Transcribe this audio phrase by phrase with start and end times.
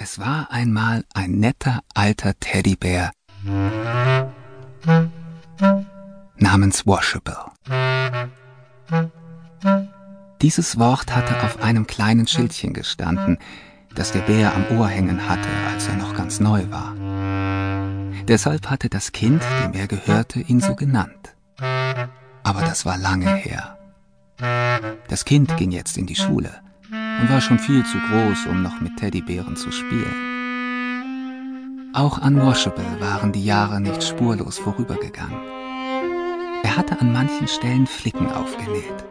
[0.00, 3.10] Es war einmal ein netter alter Teddybär
[6.36, 7.36] namens Washable.
[10.40, 13.38] Dieses Wort hatte auf einem kleinen Schildchen gestanden,
[13.92, 16.94] das der Bär am Ohr hängen hatte, als er noch ganz neu war.
[18.28, 21.34] Deshalb hatte das Kind, dem er gehörte, ihn so genannt.
[21.58, 23.76] Aber das war lange her.
[25.08, 26.52] Das Kind ging jetzt in die Schule
[27.20, 30.28] und war schon viel zu groß, um noch mit Teddybären zu spielen.
[31.94, 35.40] Auch an Washable waren die Jahre nicht spurlos vorübergegangen.
[36.62, 39.04] Er hatte an manchen Stellen Flicken aufgenäht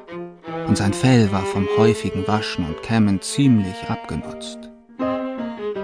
[0.67, 4.59] und sein Fell war vom häufigen Waschen und Kämmen ziemlich abgenutzt.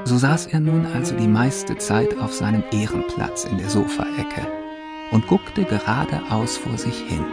[0.05, 4.45] So saß er nun also die meiste Zeit auf seinem Ehrenplatz in der Sofaecke
[5.11, 7.23] und guckte geradeaus vor sich hin.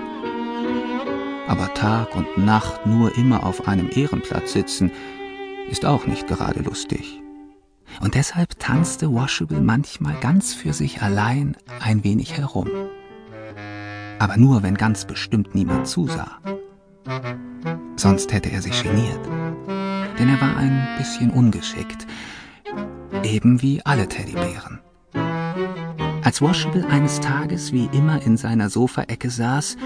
[1.50, 4.92] Aber Tag und Nacht nur immer auf einem Ehrenplatz sitzen,
[5.68, 7.20] ist auch nicht gerade lustig.
[8.00, 12.68] Und deshalb tanzte Washable manchmal ganz für sich allein ein wenig herum.
[14.20, 16.38] Aber nur, wenn ganz bestimmt niemand zusah.
[17.96, 19.26] Sonst hätte er sich geniert.
[20.20, 22.06] Denn er war ein bisschen ungeschickt,
[23.24, 24.78] eben wie alle Teddybären.
[26.22, 29.76] Als Washable eines Tages wie immer in seiner Sofaecke saß,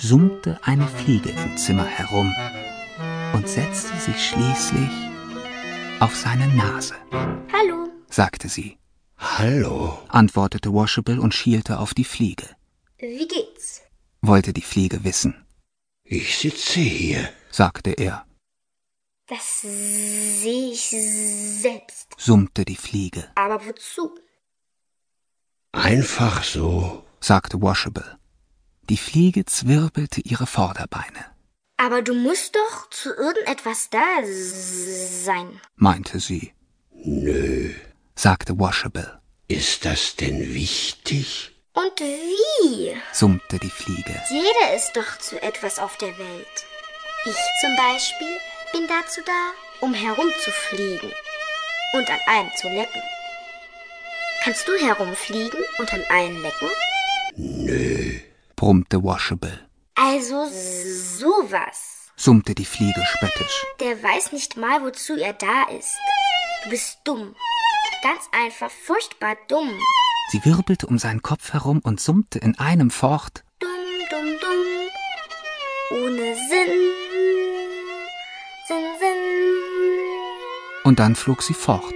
[0.00, 2.34] summte eine Fliege im Zimmer herum
[3.34, 4.90] und setzte sich schließlich
[6.00, 6.94] auf seine Nase.
[7.52, 8.78] Hallo, sagte sie.
[9.18, 12.48] Hallo, antwortete Washable und schielte auf die Fliege.
[12.98, 13.82] wie geht's?
[14.22, 15.34] wollte die Fliege wissen.
[16.04, 17.28] ich sitze hier.
[17.50, 18.26] sagte er,
[19.26, 20.90] Das sehe ich
[21.60, 22.08] selbst.
[22.16, 24.14] summte die Fliege, Aber wozu?
[25.72, 27.04] Einfach so.
[27.20, 28.18] sagte Washable.
[28.90, 31.24] Die Fliege zwirbelte ihre Vorderbeine,
[31.76, 35.60] Aber du musst doch zu irgendetwas da sein.
[35.76, 36.52] meinte sie,
[36.92, 37.72] Nö.
[38.16, 41.52] sagte Washable, Ist das denn wichtig?
[41.72, 42.96] Und wie?
[43.12, 46.56] summte die Fliege, Jeder ist doch zu etwas auf der Welt.
[47.26, 48.36] Ich zum Beispiel
[48.72, 49.52] bin dazu da,
[49.86, 51.12] um herumzufliegen
[51.92, 53.02] und an einem zu lecken.
[54.42, 56.68] Kannst du herumfliegen und an allen lecken?
[57.36, 58.18] Nö.
[58.60, 59.58] Brummte Washable,
[59.94, 62.10] Also sowas.
[62.16, 65.96] summte die Fliege spöttisch, Der weiß nicht mal, wozu er da ist.
[66.64, 67.34] Du bist dumm.
[68.02, 69.70] Ganz einfach furchtbar dumm.
[70.30, 73.70] Sie wirbelte um seinen Kopf herum und summte in einem fort, Dumm,
[74.10, 76.02] dumm, dumm.
[76.02, 76.72] Ohne Sinn.
[78.68, 79.22] Sinn, Sinn.
[80.84, 81.94] und dann flog sie fort.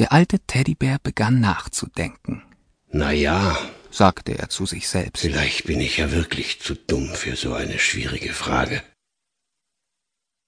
[0.00, 2.42] Der alte Teddybär begann nachzudenken,
[2.88, 3.56] Na ja,
[3.94, 5.20] sagte er zu sich selbst.
[5.20, 8.82] vielleicht bin ich ja wirklich zu dumm für so eine schwierige Frage.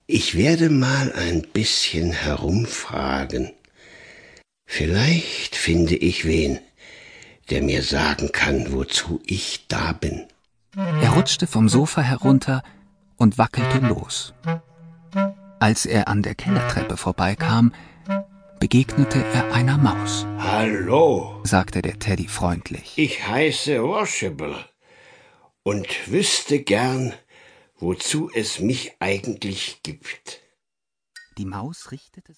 [0.08, 3.52] Ich werde mal ein bisschen herumfragen.
[4.64, 6.58] Vielleicht finde ich wen,
[7.50, 10.26] der mir sagen kann, wozu ich da bin.
[10.76, 12.62] Er rutschte vom Sofa herunter
[13.16, 14.34] und wackelte los.
[15.58, 17.72] Als er an der Kellertreppe vorbeikam,
[18.60, 20.26] begegnete er einer Maus,
[20.58, 22.94] Hallo, sagte der Teddy freundlich.
[22.96, 24.56] ich heiße Washable
[25.62, 27.12] und wüsste gern,
[27.74, 30.40] wozu es mich eigentlich gibt.
[31.36, 32.34] Die Maus richtete sich